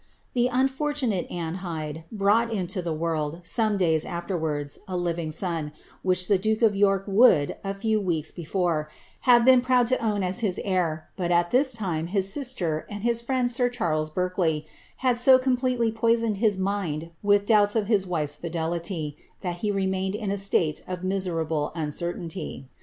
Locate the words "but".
11.17-11.29